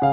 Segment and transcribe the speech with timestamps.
[0.00, 0.06] 李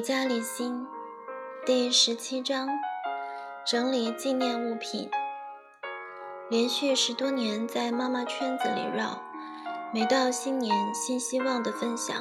[0.00, 0.86] 家李心
[1.66, 2.66] 第十七章：
[3.66, 5.10] 整理纪念物品。
[6.48, 9.22] 连续十多年在妈妈圈子里绕，
[9.94, 12.16] 每到新年新希望的分享，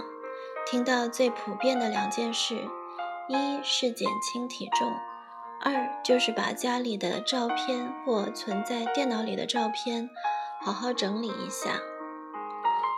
[0.63, 2.69] 听到最普遍的两件事：
[3.27, 4.93] 一是减轻体重，
[5.59, 10.07] 二就是把家里的照片或存在电脑里的照片
[10.61, 11.79] 好好整理一下。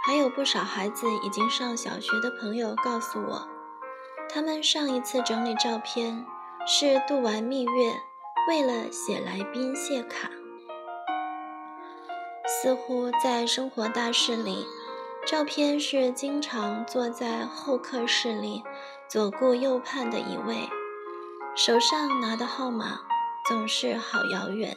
[0.06, 3.48] 还有不少孩子已经上小学的朋友告诉我。
[4.28, 6.26] 他们上一次整理照片
[6.68, 7.94] 是度完蜜月，
[8.50, 10.30] 为了写来宾谢卡。
[12.66, 14.66] 似乎在生活大事里，
[15.24, 18.64] 照片是经常坐在候客室里
[19.08, 20.68] 左顾右盼的一位，
[21.56, 23.02] 手上拿的号码
[23.48, 24.76] 总是好遥远。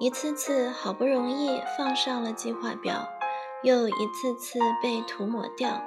[0.00, 3.06] 一次次好不容易放上了计划表，
[3.62, 5.82] 又一次次被涂抹掉。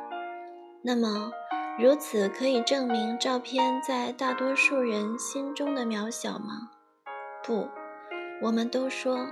[0.83, 1.31] 那么。
[1.79, 6.69] 如此可以证明照片在大多数人心中的渺小吗？
[7.43, 7.69] 不，
[8.41, 9.25] 我们都说，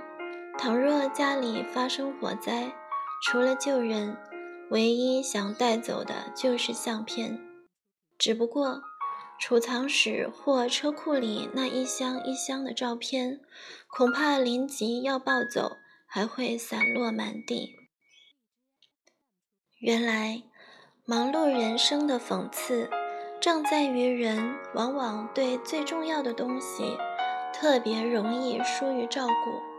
[0.62, 2.70] 倘若家里发生火灾，
[3.22, 4.14] 除了救人，
[4.68, 7.40] 唯一想带走的就是相片。
[8.18, 8.82] 只不过，
[9.38, 13.40] 储藏室或车库里那一箱一箱的照片，
[13.88, 17.74] 恐怕临急要抱走，还会散落满地。
[19.78, 20.42] 原来。
[21.06, 22.88] 忙碌人生的讽刺，
[23.40, 26.96] 正在于人往往对最重要的东西
[27.52, 29.69] 特别容易疏于照顾，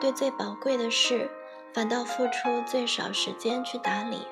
[0.00, 1.30] 对最宝贵的事
[1.72, 4.26] 反倒付出最少时间去打理。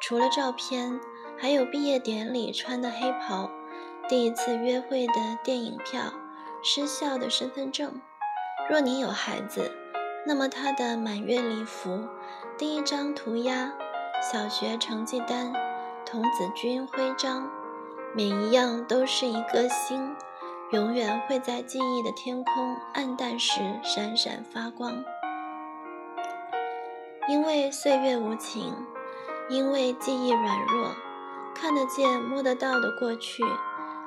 [0.00, 1.00] 除了照片，
[1.38, 3.50] 还有毕业典礼穿的黑袍、
[4.08, 6.12] 第一次约会的电影票、
[6.62, 8.00] 失效的身份证。
[8.70, 9.70] 若你有孩子，
[10.26, 12.06] 那么他的满月礼服、
[12.56, 13.72] 第一张涂鸦。
[14.32, 15.52] 小学成绩单、
[16.06, 17.50] 童子军徽章，
[18.14, 20.14] 每一样都是一个星，
[20.72, 25.04] 永远会在记忆的天空暗淡时闪闪发光。
[27.28, 28.74] 因为岁月无情，
[29.48, 30.94] 因为记忆软弱，
[31.54, 33.44] 看得见、摸得到的过去，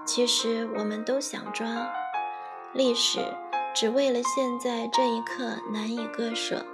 [0.05, 1.87] 其实我们都想抓。
[2.73, 3.19] 历史
[3.73, 6.65] 只为了现在这一刻难以割舍，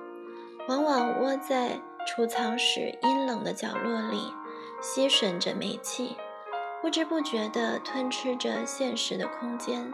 [0.67, 1.79] 往往窝在。
[2.07, 4.33] 储藏室阴冷的角落里，
[4.81, 6.17] 吸吮着煤气，
[6.81, 9.91] 不知不觉地吞吃着现实的空间，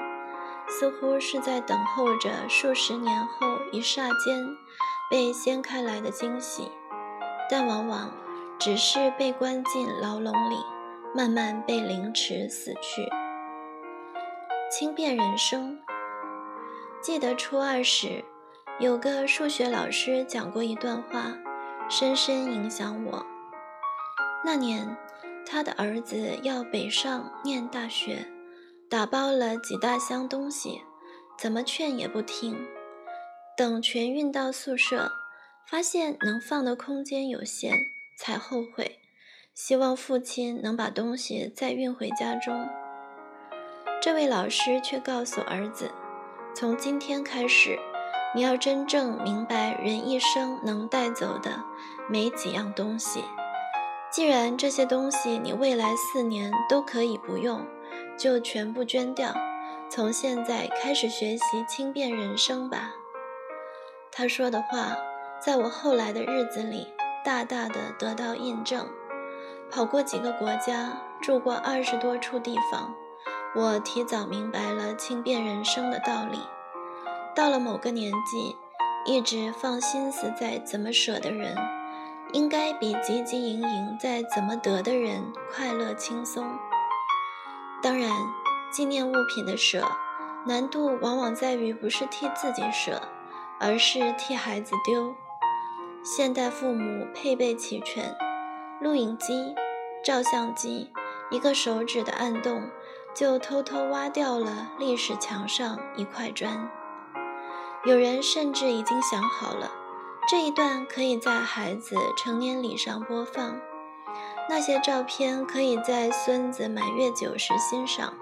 [0.70, 4.56] 似乎是在等候着数十年后一霎间
[5.10, 6.72] 被掀开来的惊喜，
[7.50, 8.12] 但往往
[8.58, 10.56] 只是被关进牢笼里，
[11.14, 13.08] 慢慢被凌迟死去。
[14.72, 15.80] 轻便人生。
[17.02, 18.24] 记得初二时，
[18.80, 21.34] 有个数学老师讲过一段话。
[21.90, 23.26] 深深影响我。
[24.44, 24.98] 那年，
[25.50, 28.28] 他的儿子要北上念大学，
[28.90, 30.82] 打包了几大箱东西，
[31.40, 32.68] 怎么劝也不听。
[33.56, 35.12] 等全运到宿舍，
[35.66, 37.74] 发现能放的空间有限，
[38.18, 39.00] 才后悔。
[39.54, 42.68] 希望父亲能把东西再运回家中。
[44.02, 45.90] 这位老师却告诉儿子
[46.54, 47.80] ：“从今天开始。”
[48.36, 51.64] 你要真正明白，人一生能带走的
[52.10, 53.24] 没几样东西。
[54.10, 57.66] 既然这些东西你未来四年都可以不用，
[58.18, 59.34] 就全部捐掉。
[59.90, 62.94] 从现在开始学习轻便人生吧。
[64.12, 64.98] 他说的话，
[65.40, 66.88] 在我后来的日子里
[67.24, 68.88] 大大的得到印证。
[69.70, 72.96] 跑过几个国家，住过二十多处地方，
[73.54, 76.40] 我提早明白了轻便人生的道理。
[77.36, 78.56] 到了某个年纪，
[79.06, 81.56] 一直放心思在怎么舍的人，
[82.34, 86.46] 应该比汲汲营营在怎么得的人快乐轻松。
[87.82, 88.12] 当然，
[88.72, 89.88] 纪念物品的舍，
[90.46, 93.02] 难度往往在于不是替自己舍，
[93.60, 95.16] 而是替孩子丢。
[96.04, 98.16] 现代父母配备齐全，
[98.82, 99.56] 录影机、
[100.04, 100.92] 照相机，
[101.32, 102.70] 一个手指的按动，
[103.14, 106.70] 就偷偷挖掉了历史墙上一块砖。
[107.86, 109.72] 有人甚至已经想好了，
[110.30, 113.62] 这一段可以在孩子成年礼上播放，
[114.50, 118.14] 那些照片可以在孙子满月酒时欣赏。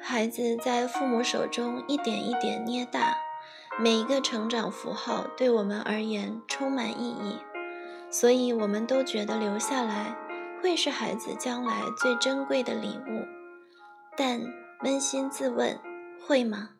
[0.00, 3.16] 孩子在父母手中一点一点捏大，
[3.76, 7.38] 每一个成长符号对我们而言充满意义。
[8.08, 10.16] 所以我们都觉得留下来
[10.62, 13.26] 会是孩子将来最珍贵的礼物。
[14.16, 14.40] 但
[14.84, 15.76] 扪心自问，
[16.24, 16.70] 会吗？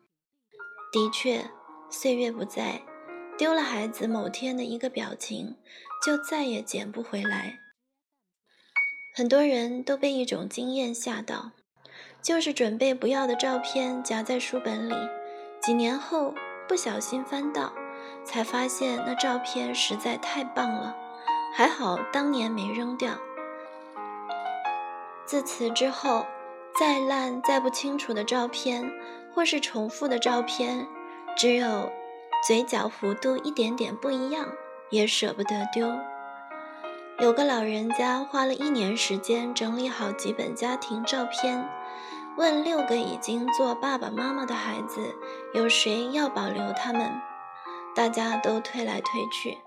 [0.93, 1.49] 的确，
[1.89, 2.81] 岁月不在，
[3.37, 5.55] 丢了孩子某天的一个表情，
[6.05, 7.59] 就再也捡不回来。
[9.15, 11.51] 很多人都被一种经验吓到，
[12.21, 14.95] 就是准备不要的照片夹在书本里，
[15.61, 16.33] 几年后
[16.67, 17.73] 不小心翻到，
[18.23, 20.95] 才发现那照片实在太棒了，
[21.53, 23.17] 还好当年没扔掉。
[25.25, 26.25] 自此之后。
[26.77, 28.91] 再烂、再不清楚的照片，
[29.33, 30.85] 或是重复的照片，
[31.37, 31.89] 只有
[32.43, 34.47] 嘴角弧度一点点不一样，
[34.89, 35.87] 也舍不得丢。
[37.19, 41.67] 有个老人家花了一年时间整理好几本家庭照片，
[42.35, 45.15] 问六个已经做爸爸妈妈的孩子，
[45.53, 47.09] 有谁要保留他们？
[47.95, 49.57] 大家都推来推去，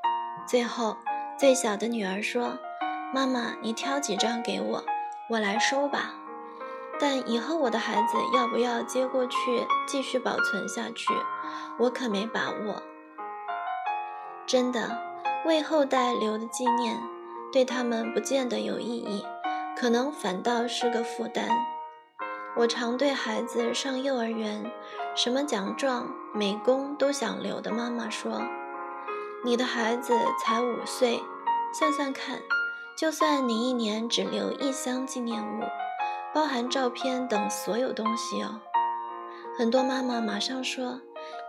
[0.46, 0.96] 最后
[1.38, 2.58] 最小的女儿说
[3.14, 4.84] ：“妈妈，你挑几张给我，
[5.30, 6.12] 我来收吧。”
[7.00, 11.12] 但以后我的孩子要不要接过去继续保存下去，
[11.78, 12.82] 我可没把握。
[14.46, 14.98] 真的，
[15.46, 17.00] 为后代留的纪念，
[17.52, 19.24] 对他们不见得有意义，
[19.78, 21.48] 可能反倒是个负担。
[22.56, 24.68] 我常对孩子上幼儿园，
[25.14, 28.42] 什么奖状、美工都想留的妈妈说
[29.44, 30.12] ：“你的孩子
[30.42, 31.22] 才五岁，
[31.72, 32.40] 算算看，
[32.96, 35.62] 就算你一年只留一箱纪念物。”
[36.34, 38.60] 包含照片等所有东西哦。
[39.56, 41.00] 很多妈妈马上说：“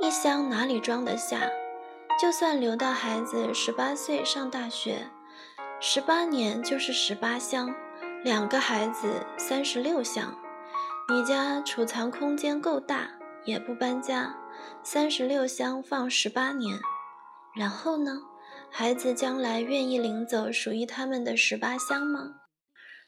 [0.01, 1.49] 一箱哪里装得下？
[2.19, 5.09] 就算留到孩子十八岁上大学，
[5.79, 7.73] 十八年就是十八箱，
[8.23, 10.35] 两个孩子三十六箱。
[11.07, 13.09] 你家储藏空间够大，
[13.45, 14.35] 也不搬家，
[14.83, 16.79] 三十六箱放十八年。
[17.55, 18.21] 然后呢？
[18.71, 22.41] 孩子将来愿意领走属于他们的十八箱吗？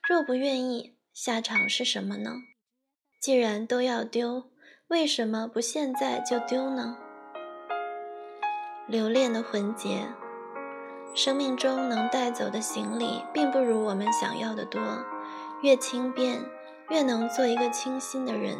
[0.07, 2.37] 若不愿意。”下场是什么呢？
[3.21, 4.45] 既然都要丢，
[4.87, 6.97] 为什么不现在就丢呢？
[8.87, 10.07] 留恋的魂结，
[11.13, 14.81] 生命中能带走的行李，并不如我们想要的多。
[15.61, 16.39] 越轻便，
[16.89, 18.57] 越能做一个清新的人。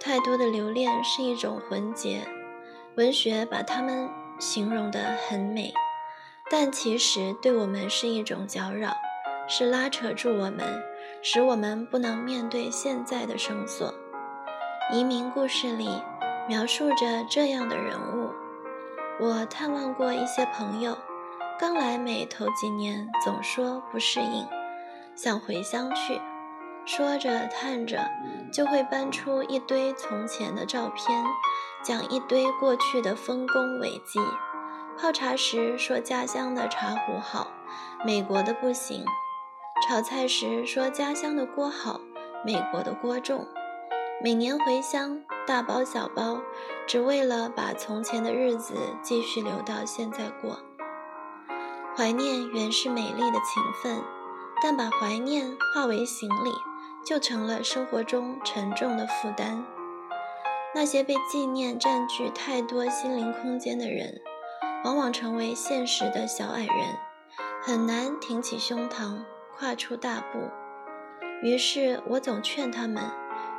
[0.00, 2.26] 太多的留恋是一种魂结，
[2.96, 4.10] 文学把它们
[4.40, 5.72] 形容得很美，
[6.50, 8.96] 但其实对我们是一种搅扰，
[9.48, 10.82] 是拉扯住我们。
[11.22, 13.94] 使我们不能面对现在的绳索。
[14.92, 16.02] 移民故事里
[16.48, 18.30] 描述着这样的人物。
[19.20, 20.98] 我探望过一些朋友，
[21.58, 24.46] 刚来美头几年总说不适应，
[25.14, 26.20] 想回乡去。
[26.84, 28.10] 说着叹着，
[28.52, 31.24] 就会搬出一堆从前的照片，
[31.84, 34.18] 讲一堆过去的丰功伟绩。
[34.98, 37.46] 泡茶时说家乡的茶壶好，
[38.04, 39.04] 美国的不行。
[39.88, 42.00] 炒菜时说家乡的锅好，
[42.46, 43.44] 美国的锅重。
[44.22, 46.40] 每年回乡，大包小包，
[46.86, 50.60] 只为了把从前的日子继续留到现在过。
[51.96, 54.00] 怀念原是美丽的勤奋，
[54.62, 56.52] 但把怀念化为行李，
[57.04, 59.66] 就成了生活中沉重的负担。
[60.76, 64.20] 那些被纪念占据太多心灵空间的人，
[64.84, 66.96] 往往成为现实的小矮人，
[67.60, 69.24] 很难挺起胸膛。
[69.62, 70.50] 跨出大步，
[71.40, 73.00] 于是我总劝他们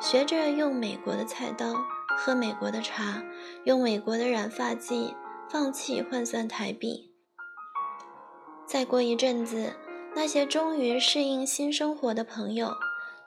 [0.01, 1.75] 学着用美国的菜刀，
[2.17, 3.23] 喝美国的茶，
[3.63, 5.15] 用美国的染发剂，
[5.49, 7.13] 放弃换算台币。
[8.67, 9.77] 再过一阵子，
[10.13, 12.73] 那些终于适应新生活的朋友，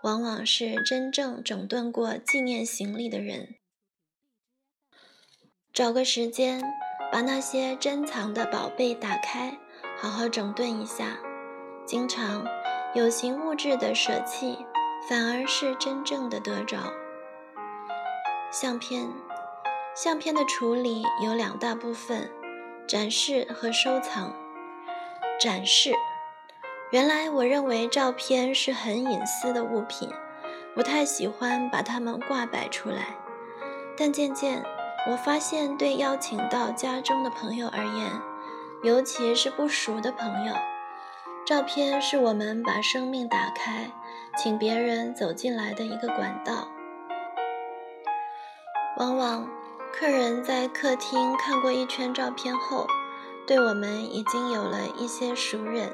[0.03, 3.55] 往往是真正整顿过纪念行李的人。
[5.73, 6.63] 找个时间，
[7.11, 9.59] 把那些珍藏的宝贝打开，
[9.97, 11.17] 好好整顿一下。
[11.87, 12.45] 经常。
[12.97, 14.65] 有形物质的舍弃，
[15.07, 16.79] 反而是真正的得着。
[18.51, 19.07] 相片，
[19.95, 22.31] 相片的处理有两大部分：
[22.89, 24.35] 展示和收藏。
[25.39, 25.93] 展示，
[26.91, 30.11] 原来我认为照片是很隐私的物品，
[30.75, 33.15] 不太喜欢把它们挂摆出来。
[33.95, 34.65] 但渐渐，
[35.07, 38.11] 我发现对邀请到家中的朋友而言，
[38.83, 40.55] 尤其是不熟的朋友。
[41.47, 43.89] 照片是我们把生命打开，
[44.37, 46.67] 请别人走进来的一个管道。
[48.97, 49.49] 往往，
[49.93, 52.89] 客人在客厅看过一圈照片后，
[53.47, 55.93] 对我们已经有了一些熟认。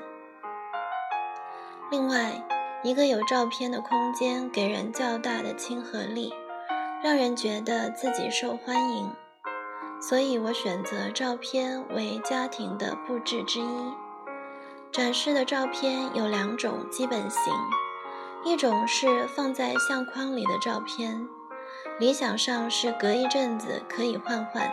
[1.90, 2.42] 另外，
[2.82, 6.32] 一个有照片的空间给人较大的亲和力，
[7.04, 9.10] 让人觉得自己受欢迎。
[10.00, 13.92] 所以我选择照片为家庭的布置之一。
[14.92, 17.40] 展示的照片有两种基本型，
[18.44, 21.26] 一种是放在相框里的照片，
[21.98, 24.70] 理想上是隔一阵子可以换换，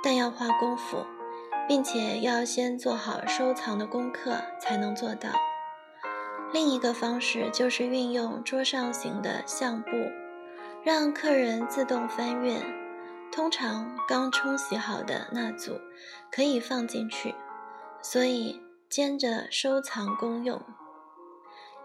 [0.00, 1.04] 但要花功夫，
[1.66, 5.30] 并且要先做好收藏的功课才能做到。
[6.52, 9.90] 另一个方式就是运用桌上型的相簿，
[10.84, 12.62] 让客人自动翻阅，
[13.32, 15.80] 通常刚冲洗好的那组
[16.30, 17.34] 可以放进去，
[18.00, 18.62] 所以。
[18.92, 20.60] 兼着收藏功用，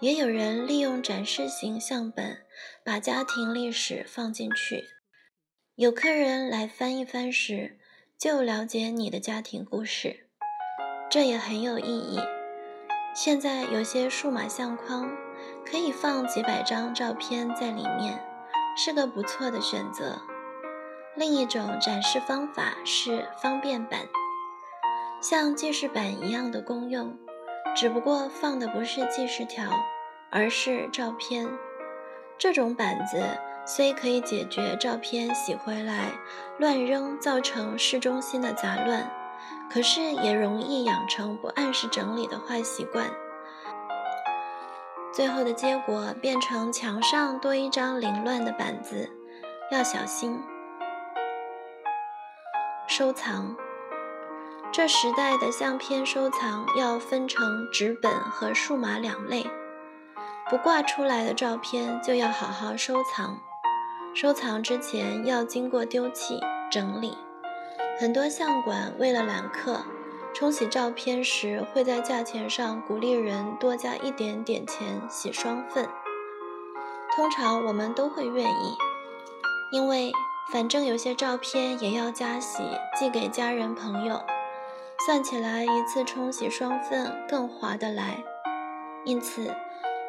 [0.01, 2.45] 也有人利用展示型相本，
[2.83, 4.89] 把家庭历史放进去。
[5.75, 7.79] 有客人来翻一翻时，
[8.19, 10.27] 就了解你的家庭故事，
[11.09, 12.19] 这也很有意义。
[13.15, 15.09] 现在有些数码相框
[15.65, 18.21] 可以放几百张照片在里面，
[18.75, 20.21] 是个不错的选择。
[21.15, 24.01] 另一种展示方法是方便版。
[25.19, 27.17] 像记事板一样的功用，
[27.75, 29.65] 只不过放的不是记事条，
[30.29, 31.47] 而是照片。
[32.37, 33.23] 这种板子
[33.65, 36.11] 虽可以解决照片洗回来
[36.59, 39.11] 乱扔造成市中心的杂乱，
[39.71, 43.09] 可是也容易养成不按时整理的坏习惯。
[45.11, 49.09] 最后的结果变成墙上多一张凌乱的板子，
[49.71, 50.39] 要小心
[52.87, 53.57] 收藏。
[54.71, 59.45] 这时代的相片收藏要分成纸本和数码两类，
[60.49, 63.39] 不挂出来的照片就要好好收藏。
[64.13, 66.39] 收藏之前要经过丢弃
[66.71, 67.17] 整理。
[67.99, 69.83] 很多相馆为了揽客，
[70.33, 75.87] 冲洗照片时会在价钱上鼓励人多加一点点钱洗双份。
[77.15, 78.77] 通常我们都会愿意，
[79.71, 80.11] 因为
[80.51, 82.61] 反正有些照片也要加洗
[82.95, 84.21] 寄给家人朋友。
[85.05, 88.23] 算起来，一次冲洗双份更划得来。
[89.05, 89.53] 因此，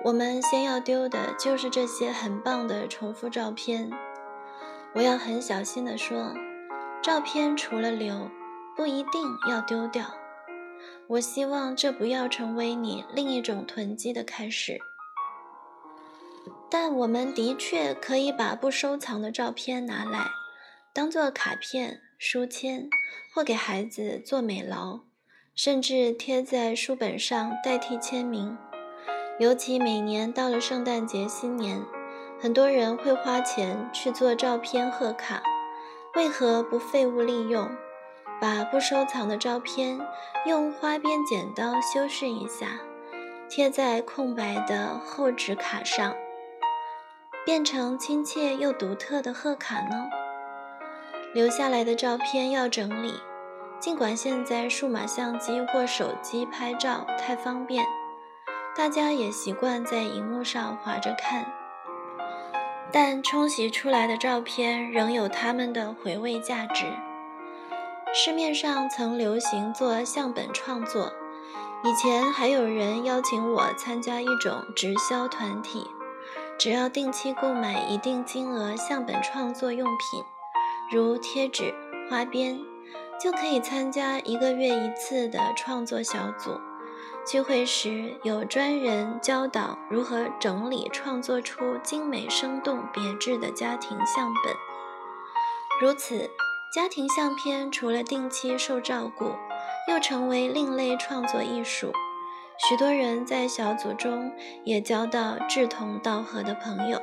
[0.03, 3.91] 我们先要丢的就是这些很棒的重复照片。
[4.95, 6.35] 我要很小心地说，
[7.03, 8.29] 照片除了留，
[8.75, 10.05] 不一定要丢掉。
[11.07, 14.81] 我希望这不要成为你另一种囤积的开始。
[16.71, 20.27] 但我们的确可以把不收藏的照片拿来，
[20.93, 22.01] 当做卡片。
[22.21, 22.91] 书签，
[23.33, 25.03] 或给孩子做美劳，
[25.55, 28.59] 甚至贴在书本上代替签名。
[29.39, 31.81] 尤其每年到了圣诞节、新年，
[32.41, 35.41] 很多人会花钱去做照片贺卡。
[36.17, 37.71] 为何不废物利用，
[38.41, 40.01] 把不收藏的照片
[40.45, 42.81] 用花边剪刀修饰一下，
[43.49, 46.17] 贴在空白的厚纸卡上，
[47.47, 50.09] 变成亲切又独特的贺卡呢？
[51.35, 53.13] 留下来的照片要整理，
[53.79, 57.85] 尽管现在数码相机或手机拍照太方便，
[58.77, 61.47] 大家也习惯在荧幕上划着看，
[62.91, 66.87] 但冲洗出来的照片仍有它们的回味价值。
[68.15, 71.13] 市面上曾流行做相本创作，
[71.85, 75.87] 以前还有人邀请我参加一种直销团体，
[76.59, 80.25] 只要定期购买一定金额相本创作用品。
[80.91, 81.75] 如贴纸、
[82.09, 82.59] 花边，
[83.21, 86.59] 就可以参加一个月一次的创作小组。
[87.27, 94.55] 聚会时有专人教导如何整理创作出精美、生动、别致的家庭相本。
[95.79, 96.31] 如此，
[96.73, 99.33] 家庭相片除了定期受照顾，
[99.89, 101.93] 又成为另类创作艺术。
[102.67, 104.33] 许多人在小组中
[104.65, 106.99] 也交到志同道合的朋友。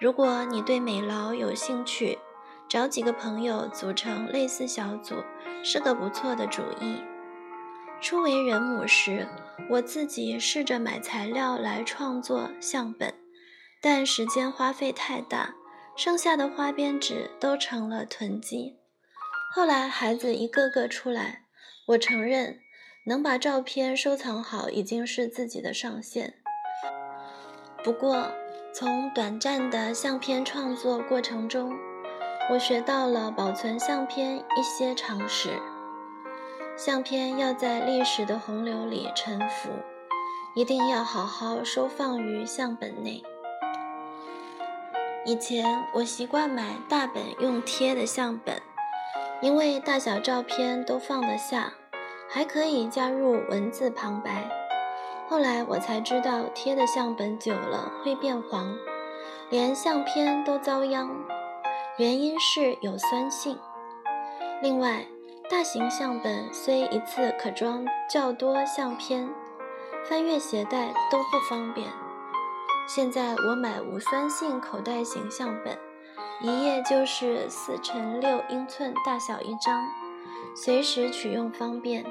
[0.00, 2.18] 如果你对美劳有兴趣，
[2.74, 5.14] 找几个朋友组成类似小组
[5.62, 7.00] 是个不错的主意。
[8.00, 9.28] 初为人母时，
[9.70, 13.14] 我自己试着买材料来创作相本，
[13.80, 15.54] 但时间花费太大，
[15.94, 18.80] 剩下的花边纸都成了囤积。
[19.54, 21.44] 后来孩子一个个出来，
[21.86, 22.58] 我承认
[23.06, 26.34] 能把照片收藏好已经是自己的上限。
[27.84, 28.32] 不过，
[28.74, 31.72] 从短暂的相片创作过程中，
[32.50, 35.58] 我学到了保存相片一些常识。
[36.76, 39.70] 相片要在历史的洪流里沉浮，
[40.54, 43.22] 一定要好好收放于相本内。
[45.24, 48.60] 以前我习惯买大本用贴的相本，
[49.40, 51.72] 因为大小照片都放得下，
[52.28, 54.50] 还可以加入文字旁白。
[55.30, 58.76] 后来我才知道，贴的相本久了会变黄，
[59.48, 61.08] 连相片都遭殃。
[61.96, 63.56] 原因是有酸性。
[64.60, 65.06] 另外，
[65.48, 69.32] 大型相本虽一次可装较多相片，
[70.04, 71.86] 翻阅携带都不方便。
[72.88, 75.78] 现在我买无酸性口袋型相本，
[76.42, 79.86] 一页就是四乘六英寸大小一张，
[80.56, 82.04] 随时取用方便。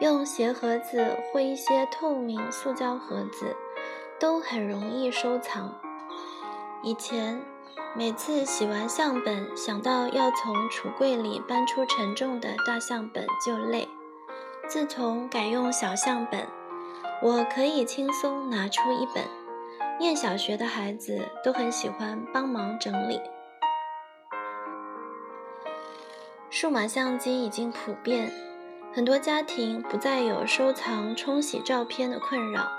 [0.00, 3.54] 用鞋盒子或一些透明塑胶盒子，
[4.18, 5.78] 都很容易收藏。
[6.82, 7.38] 以前。
[7.94, 13.88] 每次洗完相本，想到要从橱柜里搬出沉重的大相本就累。
[14.66, 16.46] 自从改用小相本，
[17.22, 19.24] 我可以轻松拿出一本。
[20.00, 23.20] 念小学的孩子都很喜欢帮忙整理。
[26.48, 28.32] 数码相机已经普遍，
[28.94, 32.70] 很多家庭不再有收藏冲洗照片的困扰。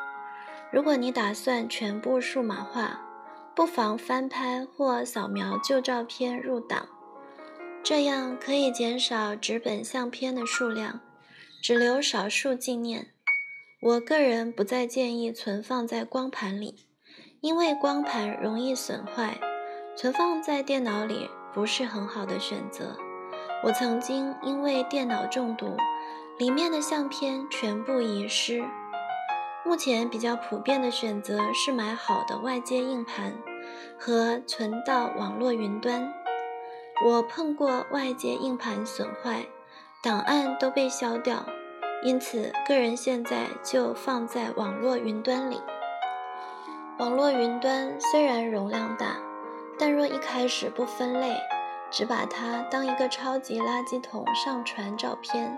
[0.71, 2.99] 如果你打算全部数码化，
[3.55, 6.87] 不妨翻拍或扫描旧照片入档，
[7.83, 10.99] 这样可以减少纸本相片的数量，
[11.61, 13.11] 只留少数纪念。
[13.79, 16.87] 我个人不再建议存放在光盘里，
[17.41, 19.39] 因为光盘容易损坏，
[19.95, 22.97] 存放在电脑里不是很好的选择。
[23.63, 25.77] 我曾经因为电脑中毒，
[26.39, 28.63] 里面的相片全部遗失。
[29.65, 33.33] 目前比较普遍的选择是买好的外接硬盘
[33.97, 36.13] 和存到网络云端。
[37.05, 39.45] 我碰过外接硬盘损坏，
[40.01, 41.45] 档案都被消掉，
[42.03, 45.61] 因此个人现在就放在网络云端里。
[46.99, 49.15] 网络云端虽然容量大，
[49.79, 51.37] 但若一开始不分类，
[51.89, 55.57] 只把它当一个超级垃圾桶上传照片，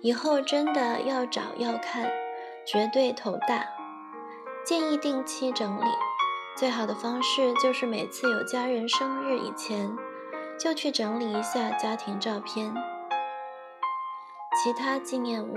[0.00, 2.08] 以后真的要找要看。
[2.66, 3.64] 绝对头大，
[4.64, 5.84] 建议定期整理。
[6.56, 9.96] 最好的方式就是每次有家人生日以前，
[10.58, 12.74] 就去整理一下家庭照片。
[14.60, 15.56] 其他纪念物，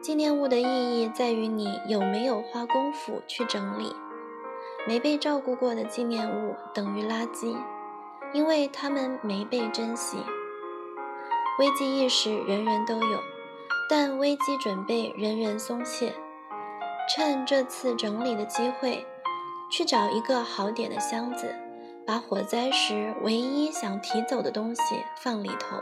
[0.00, 3.94] 纪念物的意义在于你有没有花功夫去整理。
[4.86, 7.54] 没被照顾过的纪念物等于垃圾，
[8.32, 10.16] 因为它们没被珍惜。
[11.58, 13.20] 危机意识人人都有。
[13.90, 16.14] 但危机准备人人松懈，
[17.12, 19.04] 趁这次整理的机会，
[19.68, 21.52] 去找一个好点的箱子，
[22.06, 24.82] 把火灾时唯一想提走的东西
[25.20, 25.76] 放里头。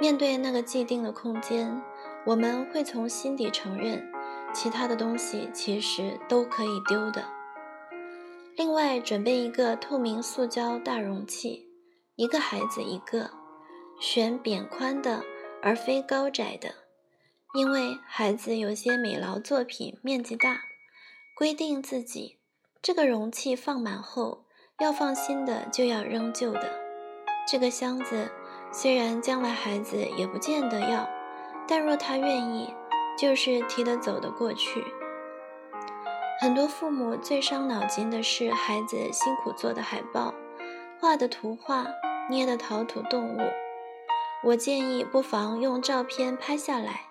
[0.00, 1.80] 面对那个既定的空间，
[2.26, 4.04] 我们会从心底承认，
[4.52, 7.24] 其他的东西其实都可以丢的。
[8.56, 11.64] 另外，准备一个透明塑胶大容器，
[12.16, 13.30] 一个孩子一个，
[14.00, 15.22] 选扁宽的，
[15.62, 16.74] 而非高窄的。
[17.54, 20.60] 因为孩子有些美劳作品面积大，
[21.34, 22.38] 规定自己
[22.82, 24.44] 这个容器放满后，
[24.80, 26.70] 要放新的就要扔旧的。
[27.50, 28.30] 这个箱子
[28.70, 31.08] 虽然将来孩子也不见得要，
[31.66, 32.74] 但若他愿意，
[33.16, 34.84] 就是提得走的过去。
[36.40, 40.34] 很多父母最伤脑筋的是孩子辛苦做的海报、
[41.00, 41.86] 画的图画、
[42.28, 43.40] 捏的陶土动物。
[44.44, 47.07] 我建议不妨用照片拍下来。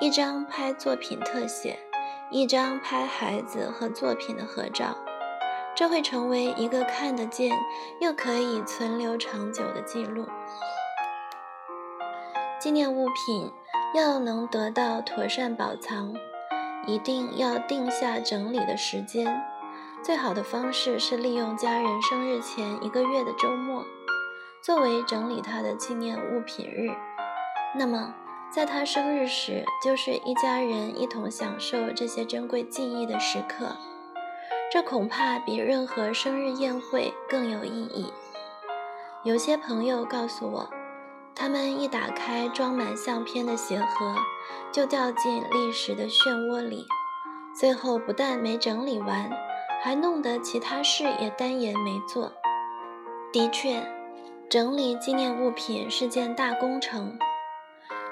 [0.00, 1.78] 一张拍作品特写，
[2.28, 4.98] 一张拍孩子和作品的合照，
[5.76, 7.56] 这会成为一个看得见
[8.00, 10.26] 又可以存留长久的记录。
[12.60, 13.52] 纪念物品
[13.94, 16.12] 要能得到妥善保藏，
[16.86, 19.42] 一定要定下整理的时间。
[20.02, 23.84] 最好的方式是利用家人生日前一个月的周末，
[24.60, 26.90] 作为整理他的纪念物品日。
[27.78, 28.12] 那么。
[28.54, 33.76] 在他生日时，就是一家人一同享受这些珍贵记忆的时刻，
[34.70, 38.12] 这恐怕比任何生日宴会更有意义。
[39.24, 40.70] 有些朋友告诉我，
[41.34, 44.14] 他们一打开装满相片的鞋盒，
[44.70, 46.86] 就掉进历史的漩涡里，
[47.58, 49.32] 最后不但没整理完，
[49.82, 52.30] 还弄得其他事也单言没做。
[53.32, 53.82] 的确，
[54.48, 57.18] 整理纪念物品是件大工程。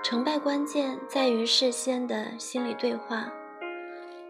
[0.02, 3.32] 成败关键在于事先的心理对话、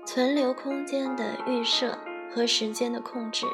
[0.06, 1.98] 存留空间的预设
[2.30, 3.46] 和时间的控制。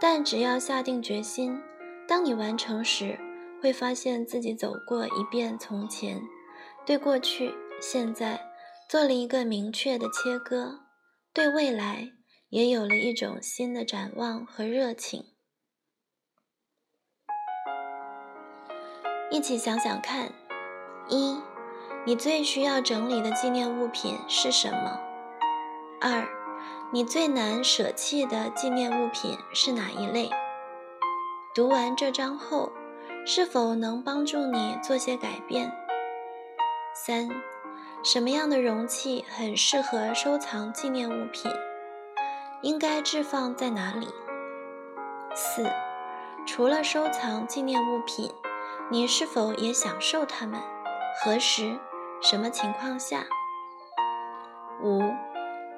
[0.00, 1.62] 但只要下定决心，
[2.08, 3.16] 当你完成时，
[3.62, 6.20] 会发现自己走过一遍从前，
[6.84, 8.40] 对过去、现在
[8.88, 10.80] 做了一个明确的切割，
[11.32, 12.10] 对未来
[12.48, 15.26] 也有了一种新的展望和热情。
[19.30, 20.39] 一起想想看。
[21.08, 21.40] 一，
[22.04, 24.98] 你最需要整理的纪念物品是什么？
[26.00, 26.26] 二，
[26.92, 30.30] 你最难舍弃的纪念物品是哪一类？
[31.54, 32.70] 读完这章后，
[33.26, 35.72] 是否能帮助你做些改变？
[36.94, 37.28] 三，
[38.02, 41.50] 什么样的容器很适合收藏纪念物品？
[42.62, 44.08] 应该置放在哪里？
[45.34, 45.66] 四，
[46.46, 48.32] 除了收藏纪念物品，
[48.90, 50.60] 你是否也享受它们？
[51.22, 51.78] 何时？
[52.22, 53.26] 什么情况下？
[54.82, 55.02] 五，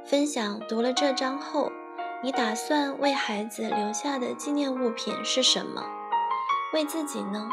[0.07, 1.73] 分享读了这章后，
[2.23, 5.85] 你打算为孩子留下的纪念物品是什么？
[6.73, 7.49] 为自己呢？